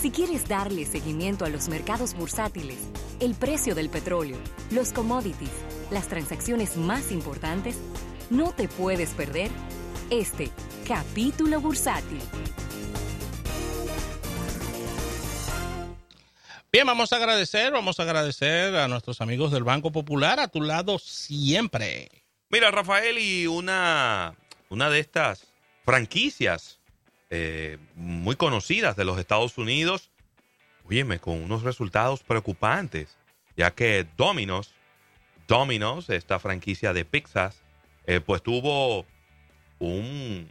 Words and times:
Si 0.00 0.12
quieres 0.12 0.46
darle 0.46 0.86
seguimiento 0.86 1.44
a 1.44 1.48
los 1.48 1.68
mercados 1.68 2.14
bursátiles, 2.14 2.78
el 3.18 3.34
precio 3.34 3.74
del 3.74 3.90
petróleo, 3.90 4.38
los 4.70 4.92
commodities, 4.92 5.50
las 5.90 6.06
transacciones 6.06 6.76
más 6.76 7.10
importantes, 7.10 7.76
no 8.30 8.52
te 8.52 8.68
puedes 8.68 9.10
perder 9.10 9.50
este 10.08 10.50
capítulo 10.86 11.60
bursátil. 11.60 12.20
Bien, 16.70 16.86
vamos 16.86 17.12
a 17.12 17.16
agradecer, 17.16 17.72
vamos 17.72 17.98
a 17.98 18.04
agradecer 18.04 18.76
a 18.76 18.86
nuestros 18.86 19.20
amigos 19.20 19.50
del 19.50 19.64
Banco 19.64 19.90
Popular 19.90 20.38
a 20.38 20.46
tu 20.46 20.62
lado 20.62 21.00
siempre. 21.00 22.08
Mira, 22.50 22.70
Rafael, 22.70 23.18
y 23.18 23.48
una, 23.48 24.36
una 24.68 24.90
de 24.90 25.00
estas 25.00 25.48
franquicias 25.84 26.77
eh, 27.30 27.78
muy 27.94 28.36
conocidas 28.36 28.96
de 28.96 29.04
los 29.04 29.18
Estados 29.18 29.58
Unidos, 29.58 30.10
óyeme, 30.84 31.18
con 31.18 31.42
unos 31.42 31.62
resultados 31.62 32.22
preocupantes, 32.22 33.16
ya 33.56 33.70
que 33.72 34.06
Domino's, 34.16 34.72
Domino's, 35.46 36.08
esta 36.10 36.38
franquicia 36.38 36.92
de 36.92 37.04
pizzas, 37.04 37.62
eh, 38.06 38.20
pues 38.20 38.42
tuvo 38.42 39.04
un, 39.78 40.50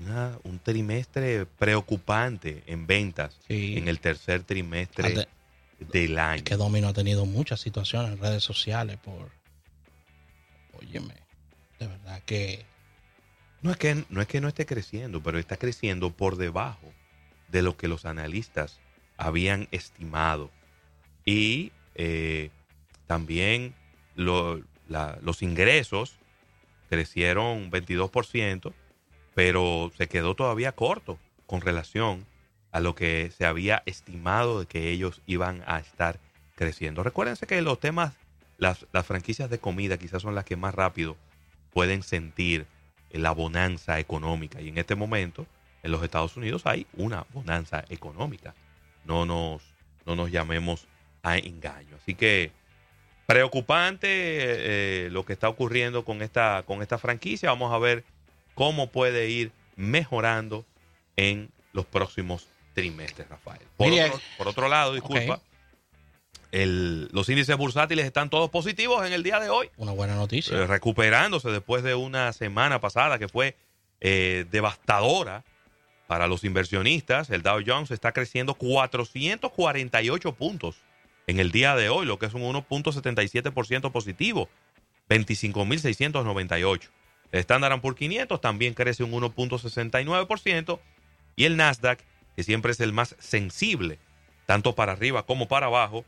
una- 0.00 0.38
un 0.44 0.58
trimestre 0.58 1.46
preocupante 1.46 2.62
en 2.66 2.86
ventas 2.86 3.38
Sí. 3.48 3.76
en 3.78 3.88
el 3.88 4.00
tercer 4.00 4.42
trimestre 4.42 5.06
Ante- 5.06 5.28
del 5.92 6.18
año. 6.18 6.36
Es 6.38 6.42
que 6.42 6.56
Domino 6.56 6.88
ha 6.88 6.92
tenido 6.92 7.24
muchas 7.26 7.60
situaciones 7.60 8.12
en 8.12 8.18
redes 8.20 8.42
sociales 8.44 8.98
por... 8.98 9.30
Óyeme, 10.80 11.14
de 11.78 11.86
verdad 11.86 12.22
que... 12.26 12.64
No 13.64 13.70
es 13.70 13.78
que 13.78 14.40
no 14.42 14.48
esté 14.48 14.66
creciendo, 14.66 15.22
pero 15.22 15.38
está 15.38 15.56
creciendo 15.56 16.10
por 16.10 16.36
debajo 16.36 16.92
de 17.48 17.62
lo 17.62 17.78
que 17.78 17.88
los 17.88 18.04
analistas 18.04 18.78
habían 19.16 19.68
estimado. 19.70 20.50
Y 21.24 21.72
eh, 21.94 22.50
también 23.06 23.74
los 24.16 25.42
ingresos 25.42 26.18
crecieron 26.90 27.70
22%, 27.70 28.74
pero 29.34 29.90
se 29.96 30.08
quedó 30.08 30.34
todavía 30.34 30.72
corto 30.72 31.18
con 31.46 31.62
relación 31.62 32.26
a 32.70 32.80
lo 32.80 32.94
que 32.94 33.32
se 33.34 33.46
había 33.46 33.82
estimado 33.86 34.60
de 34.60 34.66
que 34.66 34.90
ellos 34.90 35.22
iban 35.24 35.64
a 35.66 35.78
estar 35.78 36.20
creciendo. 36.54 37.02
Recuérdense 37.02 37.46
que 37.46 37.62
los 37.62 37.80
temas, 37.80 38.12
las 38.58 39.06
franquicias 39.06 39.48
de 39.48 39.58
comida 39.58 39.96
quizás 39.96 40.20
son 40.20 40.34
las 40.34 40.44
que 40.44 40.56
más 40.56 40.74
rápido 40.74 41.16
pueden 41.72 42.02
sentir 42.02 42.66
la 43.22 43.32
bonanza 43.32 43.98
económica. 44.00 44.60
Y 44.60 44.68
en 44.68 44.78
este 44.78 44.94
momento, 44.94 45.46
en 45.82 45.92
los 45.92 46.02
Estados 46.02 46.36
Unidos 46.36 46.62
hay 46.66 46.86
una 46.94 47.26
bonanza 47.32 47.84
económica. 47.88 48.54
No 49.04 49.26
nos, 49.26 49.62
no 50.06 50.16
nos 50.16 50.30
llamemos 50.30 50.86
a 51.22 51.38
engaño. 51.38 51.96
Así 52.00 52.14
que 52.14 52.50
preocupante 53.26 54.06
eh, 54.10 55.10
lo 55.10 55.24
que 55.24 55.32
está 55.32 55.48
ocurriendo 55.48 56.04
con 56.04 56.22
esta, 56.22 56.64
con 56.66 56.82
esta 56.82 56.98
franquicia. 56.98 57.50
Vamos 57.50 57.72
a 57.72 57.78
ver 57.78 58.04
cómo 58.54 58.88
puede 58.90 59.28
ir 59.28 59.52
mejorando 59.76 60.64
en 61.16 61.50
los 61.72 61.86
próximos 61.86 62.48
trimestres, 62.74 63.28
Rafael. 63.28 63.62
Por, 63.76 63.88
Mire, 63.88 64.06
otro, 64.06 64.20
por 64.38 64.48
otro 64.48 64.68
lado, 64.68 64.94
disculpa, 64.94 65.40
el- 66.62 67.08
los 67.12 67.28
índices 67.28 67.56
bursátiles 67.56 68.04
están 68.06 68.30
todos 68.30 68.48
positivos 68.50 69.04
en 69.06 69.12
el 69.12 69.22
día 69.22 69.40
de 69.40 69.50
hoy. 69.50 69.70
Una 69.76 69.92
buena 69.92 70.14
noticia. 70.14 70.56
Eh, 70.56 70.66
recuperándose 70.66 71.50
después 71.50 71.82
de 71.82 71.94
una 71.94 72.32
semana 72.32 72.80
pasada 72.80 73.18
que 73.18 73.28
fue 73.28 73.56
eh, 74.00 74.44
devastadora 74.50 75.44
para 76.06 76.26
los 76.26 76.44
inversionistas. 76.44 77.30
El 77.30 77.42
Dow 77.42 77.60
Jones 77.66 77.90
está 77.90 78.12
creciendo 78.12 78.54
448 78.54 80.32
puntos 80.34 80.76
en 81.26 81.40
el 81.40 81.50
día 81.50 81.74
de 81.74 81.88
hoy, 81.88 82.04
lo 82.06 82.18
que 82.18 82.26
es 82.26 82.34
un 82.34 82.42
1.77% 82.42 83.90
positivo, 83.92 84.48
25.698. 85.08 86.90
El 87.32 87.40
Standard 87.40 87.80
Poor's 87.80 87.98
500 87.98 88.40
también 88.40 88.74
crece 88.74 89.02
un 89.02 89.12
1.69% 89.12 90.78
y 91.36 91.44
el 91.46 91.56
Nasdaq, 91.56 92.00
que 92.36 92.42
siempre 92.42 92.72
es 92.72 92.80
el 92.80 92.92
más 92.92 93.16
sensible, 93.18 93.98
tanto 94.46 94.74
para 94.74 94.92
arriba 94.92 95.24
como 95.26 95.48
para 95.48 95.66
abajo, 95.66 96.04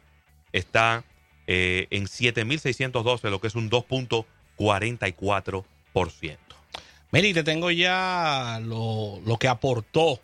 está 0.52 1.04
eh, 1.46 1.86
en 1.90 2.06
7.612, 2.06 3.30
lo 3.30 3.40
que 3.40 3.46
es 3.46 3.54
un 3.54 3.70
2.44%. 3.70 6.36
Mira, 7.12 7.28
y 7.28 7.34
te 7.34 7.44
tengo 7.44 7.70
ya 7.70 8.60
lo, 8.62 9.20
lo 9.24 9.38
que 9.38 9.48
aportó 9.48 10.20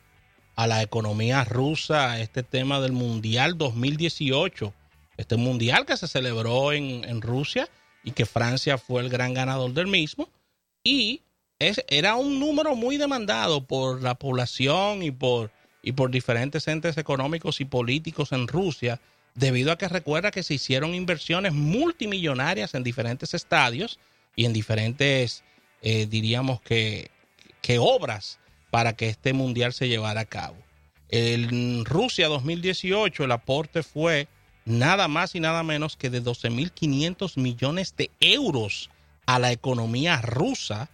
a 0.56 0.66
la 0.66 0.82
economía 0.82 1.44
rusa 1.44 2.20
este 2.20 2.42
tema 2.42 2.80
del 2.80 2.92
Mundial 2.92 3.56
2018. 3.56 4.74
Este 5.16 5.36
Mundial 5.36 5.86
que 5.86 5.96
se 5.96 6.08
celebró 6.08 6.72
en, 6.72 7.04
en 7.04 7.22
Rusia 7.22 7.68
y 8.02 8.12
que 8.12 8.26
Francia 8.26 8.78
fue 8.78 9.02
el 9.02 9.08
gran 9.08 9.34
ganador 9.34 9.72
del 9.72 9.86
mismo. 9.86 10.28
Y 10.82 11.22
es, 11.58 11.84
era 11.88 12.16
un 12.16 12.40
número 12.40 12.74
muy 12.74 12.96
demandado 12.96 13.64
por 13.64 14.02
la 14.02 14.16
población 14.16 15.02
y 15.02 15.10
por, 15.10 15.50
y 15.82 15.92
por 15.92 16.10
diferentes 16.10 16.66
entes 16.68 16.98
económicos 16.98 17.60
y 17.60 17.64
políticos 17.64 18.32
en 18.32 18.48
Rusia, 18.48 19.00
debido 19.34 19.72
a 19.72 19.78
que 19.78 19.88
recuerda 19.88 20.30
que 20.30 20.42
se 20.42 20.54
hicieron 20.54 20.94
inversiones 20.94 21.52
multimillonarias 21.52 22.74
en 22.74 22.82
diferentes 22.82 23.34
estadios 23.34 23.98
y 24.36 24.44
en 24.44 24.52
diferentes, 24.52 25.42
eh, 25.82 26.06
diríamos 26.06 26.60
que, 26.60 27.10
que 27.60 27.78
obras 27.78 28.38
para 28.70 28.94
que 28.94 29.08
este 29.08 29.32
mundial 29.32 29.72
se 29.72 29.88
llevara 29.88 30.22
a 30.22 30.26
cabo. 30.26 30.56
En 31.08 31.84
Rusia 31.84 32.28
2018 32.28 33.24
el 33.24 33.32
aporte 33.32 33.82
fue 33.82 34.28
nada 34.64 35.08
más 35.08 35.34
y 35.34 35.40
nada 35.40 35.62
menos 35.62 35.96
que 35.96 36.10
de 36.10 36.22
12.500 36.22 37.36
millones 37.38 37.94
de 37.96 38.10
euros 38.20 38.90
a 39.26 39.38
la 39.38 39.52
economía 39.52 40.20
rusa 40.22 40.88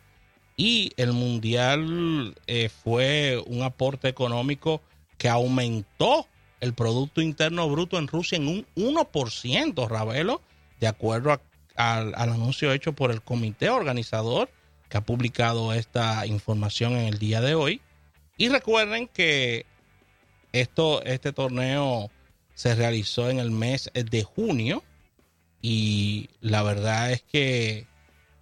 y 0.56 0.92
el 0.96 1.12
mundial 1.12 2.34
eh, 2.46 2.68
fue 2.68 3.42
un 3.46 3.62
aporte 3.62 4.08
económico 4.08 4.80
que 5.16 5.28
aumentó 5.28 6.26
el 6.60 6.74
Producto 6.74 7.20
Interno 7.20 7.68
Bruto 7.68 7.98
en 7.98 8.08
Rusia 8.08 8.36
en 8.36 8.48
un 8.48 8.66
1%, 8.76 9.88
Ravelo, 9.88 10.42
de 10.80 10.86
acuerdo 10.86 11.40
al, 11.76 12.14
anuncio 12.16 12.72
hecho 12.72 12.92
por 12.92 13.10
el 13.10 13.22
comité 13.22 13.70
organizador 13.70 14.50
que 14.88 14.98
ha 14.98 15.02
publicado 15.02 15.72
esta 15.72 16.26
información 16.26 16.92
en 16.92 17.06
el 17.06 17.18
día 17.18 17.40
de 17.40 17.54
hoy. 17.54 17.80
Y 18.36 18.48
recuerden 18.48 19.08
que 19.08 19.66
esto, 20.52 21.02
este 21.04 21.32
torneo 21.32 22.10
se 22.54 22.74
realizó 22.74 23.30
en 23.30 23.38
el 23.38 23.50
mes 23.50 23.90
de 23.94 24.22
junio 24.22 24.82
y 25.60 26.30
la 26.40 26.62
verdad 26.62 27.12
es 27.12 27.22
que 27.22 27.86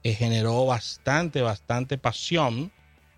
eh, 0.03 0.15
generó 0.15 0.67
bastante, 0.67 1.43
bastante 1.43 1.99
pasión 1.99 2.71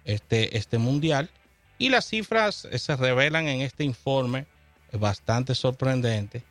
este, 0.04 0.56
este 0.56 0.78
mundial 0.78 1.31
y 1.76 1.91
las 1.91 2.06
cifras 2.06 2.66
eh, 2.70 2.78
se 2.78 2.97
revelan 2.97 3.47
en 3.47 3.60
este 3.60 3.84
informe 3.84 4.47
bastante 4.93 5.54
sorprendente 5.54 6.44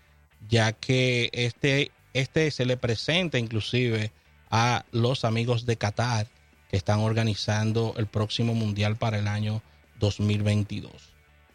ya 0.49 0.73
que 0.73 1.29
este, 1.33 1.91
este 2.13 2.51
se 2.51 2.65
le 2.65 2.77
presenta 2.77 3.37
inclusive 3.37 4.11
a 4.49 4.85
los 4.91 5.25
amigos 5.25 5.65
de 5.65 5.77
Qatar 5.77 6.27
que 6.69 6.77
están 6.77 6.99
organizando 6.99 7.93
el 7.97 8.07
próximo 8.07 8.53
mundial 8.53 8.95
para 8.95 9.19
el 9.19 9.27
año 9.27 9.61
2022. 9.99 10.91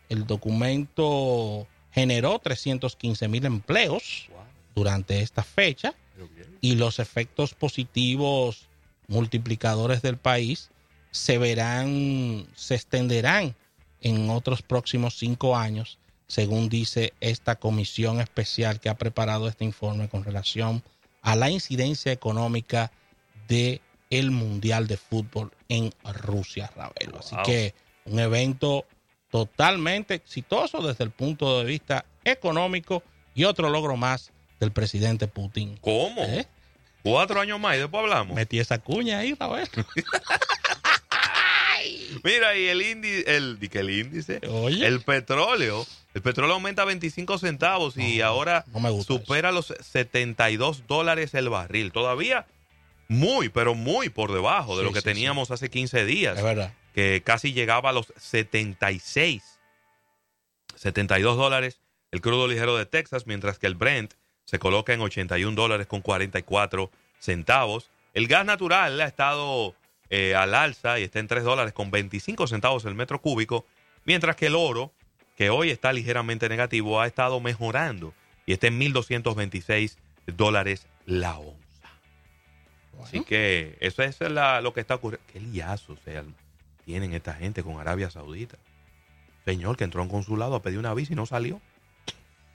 El 0.08 0.26
documento 0.26 1.66
generó 1.90 2.38
315 2.38 3.28
mil 3.28 3.44
empleos 3.44 4.28
durante 4.74 5.20
esta 5.20 5.42
fecha 5.42 5.94
y 6.60 6.76
los 6.76 6.98
efectos 6.98 7.54
positivos 7.54 8.68
multiplicadores 9.08 10.02
del 10.02 10.16
país 10.16 10.70
se 11.10 11.36
verán, 11.36 12.46
se 12.54 12.74
extenderán 12.74 13.54
en 14.00 14.30
otros 14.30 14.62
próximos 14.62 15.18
cinco 15.18 15.56
años, 15.56 15.98
según 16.26 16.68
dice 16.68 17.12
esta 17.20 17.56
comisión 17.56 18.20
especial 18.20 18.80
que 18.80 18.88
ha 18.88 18.94
preparado 18.96 19.48
este 19.48 19.64
informe 19.64 20.08
con 20.08 20.24
relación 20.24 20.82
a 21.22 21.36
la 21.36 21.50
incidencia 21.50 22.12
económica 22.12 22.90
de 23.48 23.80
el 24.10 24.30
Mundial 24.30 24.86
de 24.86 24.96
Fútbol 24.96 25.52
en 25.68 25.92
Rusia, 26.04 26.70
Ravelo. 26.76 27.18
Así 27.18 27.34
Wow. 27.34 27.44
que 27.44 27.74
un 28.04 28.18
evento 28.18 28.86
totalmente 29.30 30.14
exitoso 30.14 30.82
desde 30.86 31.04
el 31.04 31.10
punto 31.10 31.58
de 31.58 31.64
vista 31.64 32.04
económico 32.24 33.02
y 33.34 33.44
otro 33.44 33.70
logro 33.70 33.96
más 33.96 34.30
del 34.60 34.72
presidente 34.72 35.28
Putin. 35.28 35.78
¿Cómo? 35.80 36.22
¿Eh? 36.22 36.46
Cuatro 37.02 37.40
años 37.40 37.58
más 37.58 37.76
y 37.76 37.80
después 37.80 38.02
hablamos. 38.02 38.36
Metí 38.36 38.58
esa 38.60 38.78
cuña 38.78 39.18
ahí, 39.18 39.34
Mira, 42.24 42.56
y 42.56 42.66
el 42.68 42.82
índice, 42.82 43.36
el, 43.36 43.58
que 43.70 43.78
el 43.80 43.90
índice, 43.90 44.40
Oye. 44.48 44.86
el 44.86 45.00
petróleo, 45.00 45.86
el 46.14 46.22
petróleo 46.22 46.54
aumenta 46.54 46.84
25 46.84 47.38
centavos 47.38 47.96
y 47.96 48.18
No, 48.18 48.26
ahora 48.26 48.64
no 48.72 49.02
supera 49.02 49.52
los 49.52 49.72
72 49.80 50.86
dólares 50.86 51.34
el 51.34 51.48
barril. 51.48 51.92
Todavía 51.92 52.46
muy, 53.08 53.48
pero 53.48 53.74
muy 53.74 54.08
por 54.08 54.32
debajo 54.32 54.76
de 54.76 54.82
Sí, 54.82 54.86
lo 54.88 54.92
que 54.92 55.00
sí, 55.00 55.04
teníamos 55.04 55.50
hace 55.50 55.68
15 55.70 56.04
días, 56.06 56.38
Es 56.38 56.44
verdad. 56.44 56.72
que 56.94 57.22
casi 57.24 57.52
llegaba 57.52 57.90
a 57.90 57.92
los 57.92 58.12
76. 58.16 59.42
72 60.76 61.36
dólares 61.36 61.80
el 62.10 62.20
crudo 62.20 62.46
ligero 62.48 62.76
de 62.76 62.84
Texas, 62.86 63.26
mientras 63.26 63.58
que 63.58 63.66
el 63.66 63.74
Brent 63.74 64.12
se 64.44 64.58
coloca 64.58 64.92
en 64.92 65.00
81 65.00 65.54
dólares 65.54 65.86
con 65.86 66.00
44 66.02 66.90
centavos. 67.18 67.88
El 68.12 68.26
gas 68.26 68.44
natural 68.44 69.00
ha 69.00 69.06
estado 69.06 69.74
eh, 70.14 70.34
al 70.34 70.54
alza 70.54 71.00
y 71.00 71.04
está 71.04 71.20
en 71.20 71.26
3 71.26 71.42
dólares 71.42 71.72
con 71.72 71.90
25 71.90 72.46
centavos 72.46 72.84
el 72.84 72.94
metro 72.94 73.22
cúbico, 73.22 73.64
mientras 74.04 74.36
que 74.36 74.48
el 74.48 74.54
oro, 74.54 74.92
que 75.38 75.48
hoy 75.48 75.70
está 75.70 75.90
ligeramente 75.90 76.50
negativo, 76.50 77.00
ha 77.00 77.06
estado 77.06 77.40
mejorando 77.40 78.12
y 78.44 78.52
está 78.52 78.66
en 78.66 78.78
1.226 78.78 79.96
dólares 80.26 80.86
la 81.06 81.38
onza. 81.38 81.88
Así 83.02 83.24
que 83.24 83.78
eso 83.80 84.02
es 84.02 84.18
lo 84.20 84.74
que 84.74 84.80
está 84.80 84.96
ocurriendo. 84.96 85.26
Qué 85.32 85.40
liazo 85.40 85.96
sea, 86.04 86.24
tienen 86.84 87.14
esta 87.14 87.32
gente 87.32 87.62
con 87.62 87.80
Arabia 87.80 88.10
Saudita. 88.10 88.58
Señor, 89.46 89.78
que 89.78 89.84
entró 89.84 90.02
a 90.02 90.04
un 90.04 90.10
consulado 90.10 90.56
a 90.56 90.60
pedir 90.60 90.78
una 90.78 90.92
visa 90.92 91.14
y 91.14 91.16
no 91.16 91.24
salió. 91.24 91.58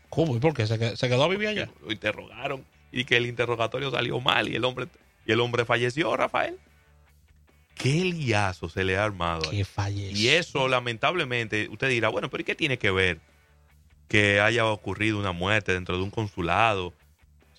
¿Cómo? 0.10 0.38
¿Y 0.38 0.40
por 0.40 0.54
qué? 0.54 0.68
¿Se 0.68 0.78
quedó, 0.78 1.24
a 1.24 1.28
vivir 1.28 1.48
allá? 1.48 1.72
Lo 1.84 1.92
interrogaron 1.92 2.64
y 2.92 3.06
que 3.06 3.18
el 3.18 3.26
interrogatorio 3.26 3.90
salió 3.90 4.20
mal 4.20 4.48
y 4.48 4.56
el 4.56 4.64
hombre, 4.64 4.90
y 5.26 5.32
el 5.32 5.40
hombre 5.40 5.66
falleció, 5.66 6.16
Rafael. 6.16 6.60
Qué 7.78 8.06
liazo 8.06 8.70
se 8.70 8.84
le 8.84 8.98
ha 8.98 9.04
armado. 9.04 9.50
Que 9.52 9.64
falleció. 9.64 10.18
Y 10.18 10.30
eso, 10.30 10.68
lamentablemente, 10.68 11.68
usted 11.70 11.90
dirá, 11.90 12.10
bueno, 12.10 12.30
pero 12.30 12.42
¿y 12.42 12.46
qué 12.46 12.56
tiene 12.56 12.78
que 12.78 12.92
ver 12.92 13.20
que 14.08 14.40
haya 14.40 14.66
ocurrido 14.66 15.20
una 15.20 15.32
muerte 15.32 15.74
dentro 15.74 15.98
de 15.98 16.04
un 16.04 16.12
consulado? 16.12 16.94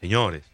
Señores, 0.00 0.44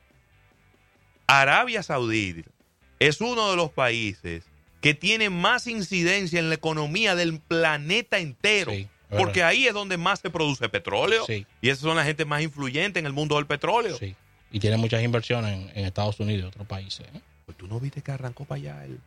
Arabia 1.26 1.82
Saudita 1.82 2.50
es 2.99 3.20
uno 3.20 3.50
de 3.50 3.56
los 3.56 3.70
países 3.70 4.44
que 4.81 4.94
tiene 4.94 5.31
más 5.31 5.66
incidencia 5.66 6.38
en 6.38 6.50
la 6.50 6.56
economía 6.56 7.14
del 7.14 7.40
planeta 7.40 8.19
entero. 8.19 8.72
porque 9.08 9.43
ahí 9.43 9.66
es 9.66 9.72
donde 9.72 9.96
más 9.96 10.20
se 10.20 10.28
produce 10.28 10.69
petróleo. 10.69 11.25
Y 11.28 11.69
esas 11.69 11.81
son 11.81 11.96
las 11.96 12.06
gente 12.06 12.25
más 12.25 12.43
influyentes 12.43 13.00
en 13.00 13.06
el 13.06 13.12
mundo 13.12 13.37
del 13.37 13.46
petróleo. 13.46 13.96
Sí. 13.96 14.14
Y 14.50 14.61
tiene 14.61 14.76
muchas 14.76 15.02
inversiones 15.02 15.70
en, 15.75 15.84
Estados 15.84 16.20
Unidos 16.20 16.44
y 16.44 16.46
otros 16.49 16.66
países. 16.66 17.06
¿eh? 17.14 17.20
Pues 17.46 17.56
tú 17.56 17.66
no 17.66 17.81
viste 17.81 18.02
que 18.02 18.12
arrancó 18.12 18.44
para 18.44 18.61
allá 18.61 18.84
el, 18.84 19.00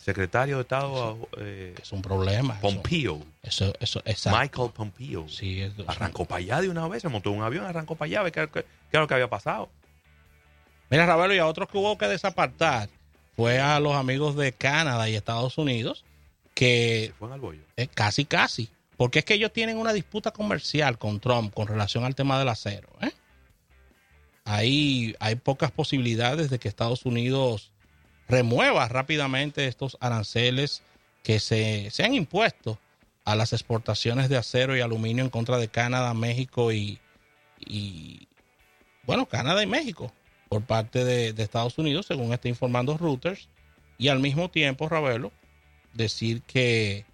secretario 0.00 0.56
de 0.56 0.62
Estado. 0.62 1.28
Eh, 1.38 1.74
es 1.80 1.92
un 1.92 2.02
problema. 2.02 2.60
Pompeo. 2.60 3.22
Eso, 3.42 3.72
eso, 3.80 4.02
Michael 4.30 4.70
Pompeo. 4.72 5.28
Sí, 5.28 5.70
arrancó 5.86 6.24
para 6.24 6.38
allá 6.38 6.60
de 6.60 6.68
una 6.68 6.86
vez, 6.88 7.02
se 7.02 7.08
montó 7.08 7.30
un 7.30 7.42
avión, 7.42 7.64
arrancó 7.64 7.94
para 7.94 8.20
allá, 8.20 8.30
qué, 8.30 8.48
qué, 8.52 8.64
qué, 8.90 8.98
lo 8.98 9.06
que 9.06 9.14
había 9.14 9.28
pasado. 9.28 9.68
Mira, 10.90 11.06
Ravelo, 11.06 11.34
y 11.34 11.38
a 11.38 11.46
otros 11.46 11.68
que 11.68 11.78
hubo 11.78 11.98
que 11.98 12.06
desapartar 12.06 12.88
fue 13.36 13.60
a 13.60 13.78
los 13.78 13.94
amigos 13.94 14.36
de 14.36 14.52
Canadá 14.52 15.08
y 15.08 15.14
Estados 15.14 15.58
Unidos 15.58 16.04
que... 16.54 17.04
Se 17.08 17.12
fueron 17.12 17.34
al 17.34 17.40
bollo. 17.40 17.62
Eh, 17.76 17.86
casi, 17.86 18.24
casi. 18.24 18.68
Porque 18.96 19.20
es 19.20 19.24
que 19.24 19.34
ellos 19.34 19.52
tienen 19.52 19.78
una 19.78 19.92
disputa 19.92 20.32
comercial 20.32 20.98
con 20.98 21.20
Trump 21.20 21.54
con 21.54 21.68
relación 21.68 22.04
al 22.04 22.16
tema 22.16 22.36
del 22.38 22.48
acero. 22.48 22.88
¿eh? 23.00 23.12
Ahí 24.44 25.14
hay 25.20 25.36
pocas 25.36 25.70
posibilidades 25.70 26.50
de 26.50 26.58
que 26.58 26.68
Estados 26.68 27.06
Unidos 27.06 27.70
remueva 28.28 28.86
rápidamente 28.88 29.66
estos 29.66 29.96
aranceles 30.00 30.82
que 31.22 31.40
se, 31.40 31.90
se 31.90 32.04
han 32.04 32.14
impuesto 32.14 32.78
a 33.24 33.34
las 33.34 33.52
exportaciones 33.52 34.28
de 34.28 34.36
acero 34.36 34.76
y 34.76 34.80
aluminio 34.80 35.24
en 35.24 35.30
contra 35.30 35.58
de 35.58 35.68
Canadá, 35.68 36.14
México 36.14 36.72
y, 36.72 36.98
y 37.58 38.28
bueno, 39.04 39.26
Canadá 39.26 39.62
y 39.62 39.66
México 39.66 40.12
por 40.48 40.62
parte 40.62 41.04
de, 41.04 41.42
Estados 41.42 41.78
Unidos, 41.78 42.06
según 42.06 42.32
está 42.32 42.48
informando 42.48 42.96
Reuters, 42.96 43.48
y 43.98 44.08
al 44.08 44.20
mismo 44.20 44.50
tiempo, 44.50 44.88
Ravelo, 44.88 45.32
decir 45.92 46.42
que 46.42 47.04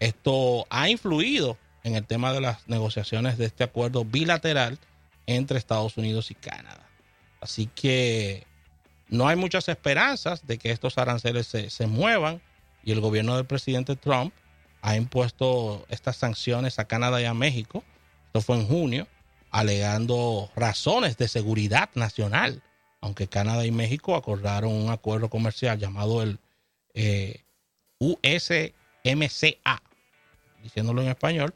esto 0.00 0.66
ha 0.70 0.88
influido 0.88 1.58
en 1.82 1.94
el 1.94 2.06
tema 2.06 2.32
de 2.32 2.40
las 2.40 2.66
negociaciones 2.66 3.38
de 3.38 3.46
este 3.46 3.64
acuerdo 3.64 4.04
bilateral 4.04 4.78
entre 5.26 5.58
Estados 5.58 5.96
Unidos 5.96 6.30
y 6.30 6.34
Canadá. 6.34 6.88
Así 7.40 7.68
que 7.74 8.46
no 9.14 9.28
hay 9.28 9.36
muchas 9.36 9.68
esperanzas 9.68 10.46
de 10.46 10.58
que 10.58 10.70
estos 10.70 10.98
aranceles 10.98 11.46
se, 11.46 11.70
se 11.70 11.86
muevan 11.86 12.42
y 12.84 12.92
el 12.92 13.00
gobierno 13.00 13.36
del 13.36 13.46
presidente 13.46 13.96
Trump 13.96 14.34
ha 14.82 14.96
impuesto 14.96 15.86
estas 15.88 16.16
sanciones 16.16 16.78
a 16.78 16.84
Canadá 16.84 17.20
y 17.22 17.24
a 17.24 17.32
México. 17.32 17.82
Esto 18.26 18.42
fue 18.42 18.56
en 18.56 18.66
junio 18.66 19.06
alegando 19.54 20.50
razones 20.56 21.16
de 21.16 21.28
seguridad 21.28 21.88
nacional, 21.94 22.60
aunque 23.00 23.28
Canadá 23.28 23.64
y 23.64 23.70
México 23.70 24.16
acordaron 24.16 24.72
un 24.72 24.90
acuerdo 24.90 25.30
comercial 25.30 25.78
llamado 25.78 26.22
el 26.22 26.40
eh, 26.92 27.44
USMCA, 28.00 29.80
diciéndolo 30.60 31.02
en 31.02 31.08
español, 31.08 31.54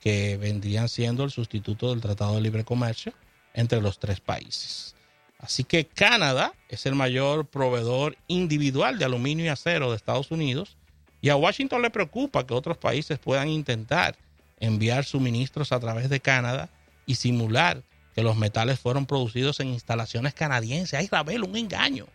que 0.00 0.36
vendrían 0.38 0.88
siendo 0.88 1.22
el 1.22 1.30
sustituto 1.30 1.90
del 1.90 2.00
Tratado 2.00 2.34
de 2.34 2.40
Libre 2.40 2.64
Comercio 2.64 3.12
entre 3.54 3.80
los 3.80 4.00
tres 4.00 4.18
países. 4.18 4.95
Así 5.38 5.64
que 5.64 5.84
Canadá 5.84 6.54
es 6.68 6.86
el 6.86 6.94
mayor 6.94 7.46
proveedor 7.46 8.16
individual 8.26 8.98
de 8.98 9.04
aluminio 9.04 9.44
y 9.44 9.48
acero 9.48 9.90
de 9.90 9.96
Estados 9.96 10.30
Unidos 10.30 10.76
y 11.20 11.28
a 11.28 11.36
Washington 11.36 11.82
le 11.82 11.90
preocupa 11.90 12.46
que 12.46 12.54
otros 12.54 12.78
países 12.78 13.18
puedan 13.18 13.48
intentar 13.48 14.16
enviar 14.60 15.04
suministros 15.04 15.72
a 15.72 15.80
través 15.80 16.08
de 16.08 16.20
Canadá 16.20 16.68
y 17.04 17.16
simular 17.16 17.82
que 18.14 18.22
los 18.22 18.36
metales 18.36 18.80
fueron 18.80 19.06
producidos 19.06 19.60
en 19.60 19.68
instalaciones 19.68 20.34
canadienses. 20.34 20.98
Ay, 20.98 21.08
Rabel, 21.10 21.44
un 21.44 21.56
engaño. 21.56 22.06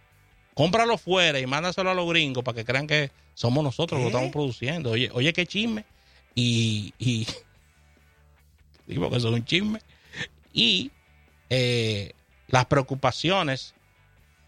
Cómpralo 0.53 0.97
fuera 0.97 1.39
y 1.39 1.45
mándaselo 1.45 1.91
a 1.91 1.93
los 1.93 2.09
gringos 2.09 2.43
para 2.43 2.55
que 2.55 2.65
crean 2.65 2.87
que 2.87 3.11
somos 3.33 3.63
nosotros 3.63 3.99
los 3.99 4.07
que 4.07 4.11
lo 4.11 4.17
estamos 4.17 4.31
produciendo. 4.33 4.91
Oye, 4.91 5.09
oye, 5.13 5.31
qué 5.33 5.45
chisme. 5.45 5.85
Y, 6.33 6.93
y 6.97 7.27
digo 8.87 9.09
que 9.09 9.17
eso 9.17 9.29
es 9.29 9.33
un 9.33 9.45
chisme. 9.45 9.79
Y 10.53 10.91
eh, 11.49 12.13
las 12.51 12.65
preocupaciones 12.65 13.73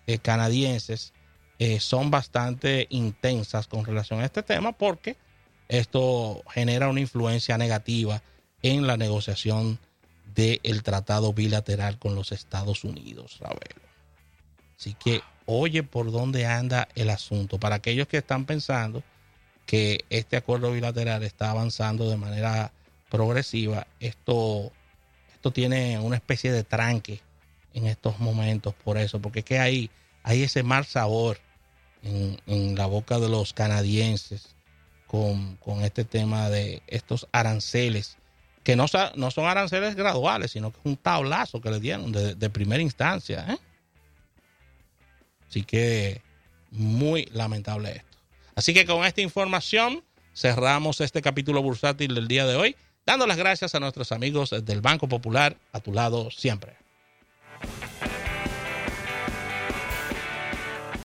eh, 0.05 0.19
canadienses 0.19 1.13
eh, 1.57 1.79
son 1.79 2.11
bastante 2.11 2.87
intensas 2.89 3.67
con 3.67 3.85
relación 3.85 4.19
a 4.19 4.25
este 4.25 4.43
tema 4.43 4.73
porque 4.73 5.15
esto 5.69 6.43
genera 6.51 6.89
una 6.89 6.99
influencia 6.99 7.57
negativa 7.57 8.21
en 8.61 8.85
la 8.85 8.97
negociación 8.97 9.79
del 10.35 10.83
tratado 10.83 11.33
bilateral 11.33 11.97
con 11.97 12.15
los 12.15 12.31
Estados 12.31 12.83
Unidos, 12.83 13.37
Ravelo. 13.39 13.81
Así 14.77 14.95
que 14.95 15.21
oye 15.45 15.83
por 15.83 16.11
dónde 16.11 16.45
anda 16.45 16.89
el 16.95 17.09
asunto. 17.09 17.59
Para 17.59 17.75
aquellos 17.75 18.07
que 18.07 18.17
están 18.17 18.45
pensando 18.45 19.03
que 19.65 20.03
este 20.09 20.35
acuerdo 20.35 20.71
bilateral 20.71 21.23
está 21.23 21.51
avanzando 21.51 22.09
de 22.09 22.17
manera 22.17 22.73
progresiva, 23.09 23.87
esto, 24.01 24.71
esto 25.33 25.51
tiene 25.51 25.99
una 25.99 26.17
especie 26.17 26.51
de 26.51 26.63
tranque 26.63 27.21
en 27.73 27.87
estos 27.87 28.19
momentos 28.19 28.73
por 28.73 28.97
eso, 28.97 29.19
porque 29.19 29.39
es 29.39 29.45
que 29.45 29.59
hay, 29.59 29.89
ese 30.25 30.63
mal 30.63 30.85
sabor 30.85 31.39
en, 32.03 32.39
en 32.47 32.75
la 32.75 32.85
boca 32.85 33.19
de 33.19 33.29
los 33.29 33.53
canadienses 33.53 34.55
con, 35.07 35.57
con 35.57 35.81
este 35.81 36.05
tema 36.05 36.49
de 36.49 36.81
estos 36.87 37.27
aranceles 37.31 38.17
que 38.63 38.75
no, 38.75 38.85
no 39.15 39.31
son 39.31 39.45
aranceles 39.45 39.95
graduales, 39.95 40.51
sino 40.51 40.71
que 40.71 40.79
es 40.79 40.85
un 40.85 40.97
tablazo 40.97 41.61
que 41.61 41.69
le 41.69 41.79
dieron 41.79 42.11
de, 42.11 42.49
primera 42.49 42.81
instancia. 42.81 43.45
¿eh? 43.49 43.57
Así 45.49 45.63
que 45.63 46.21
muy 46.71 47.25
lamentable 47.33 47.91
esto. 47.97 48.17
Así 48.55 48.73
que 48.73 48.85
con 48.85 49.05
esta 49.05 49.21
información 49.21 50.03
cerramos 50.33 51.01
este 51.01 51.21
capítulo 51.21 51.61
bursátil 51.61 52.15
del 52.15 52.27
día 52.27 52.45
de 52.45 52.55
hoy, 52.55 52.75
dando 53.05 53.27
las 53.27 53.37
gracias 53.37 53.75
a 53.75 53.79
nuestros 53.79 54.11
amigos 54.11 54.51
del 54.63 54.81
Banco 54.81 55.07
Popular, 55.07 55.57
a 55.73 55.79
tu 55.79 55.91
lado 55.91 56.31
siempre. 56.31 56.75